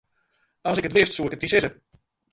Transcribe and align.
As 0.67 0.77
ik 0.77 0.87
it 0.89 0.95
wist, 0.97 1.13
soe 1.13 1.27
ik 1.27 1.35
it 1.35 1.41
dy 1.43 1.49
sizze. 1.49 1.69